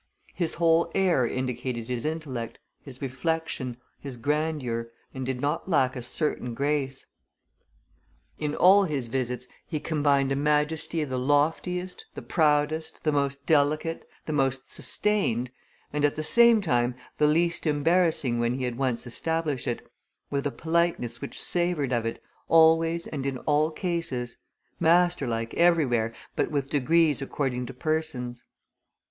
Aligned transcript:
His 0.33 0.55
whole 0.55 0.91
air 0.95 1.27
indicated 1.27 1.87
his 1.87 2.05
intellect, 2.07 2.57
his 2.81 3.03
reflection, 3.03 3.77
his 3.99 4.17
grandeur, 4.17 4.89
and 5.13 5.23
did 5.23 5.39
not 5.39 5.69
lack 5.69 5.95
a 5.95 6.01
certain 6.01 6.55
grace. 6.55 7.05
In 8.39 8.55
all 8.55 8.85
his 8.85 9.05
visits 9.05 9.47
he 9.67 9.79
combined 9.79 10.31
a 10.31 10.35
majesty 10.35 11.03
the 11.03 11.19
loftiest, 11.19 12.03
the 12.15 12.23
proudest, 12.23 13.03
the 13.03 13.11
most 13.11 13.45
delicate, 13.45 14.09
the 14.25 14.33
most 14.33 14.71
sustained, 14.71 15.51
at 15.93 16.15
the 16.15 16.23
same 16.23 16.61
time 16.61 16.95
the 17.19 17.27
least 17.27 17.67
embarrassing 17.67 18.39
when 18.39 18.55
he 18.55 18.63
had 18.63 18.79
once 18.79 19.05
established 19.05 19.67
it, 19.67 19.85
with 20.31 20.47
a 20.47 20.51
politeness 20.51 21.21
which 21.21 21.39
savored 21.39 21.93
of 21.93 22.07
it, 22.07 22.23
always 22.47 23.05
and 23.05 23.27
in 23.27 23.37
all 23.45 23.69
cases; 23.69 24.37
masterlike 24.79 25.53
everywhere, 25.53 26.11
but 26.35 26.49
with 26.49 26.71
degrees 26.71 27.21
according 27.21 27.67
to 27.67 27.73
persons. 27.75 28.45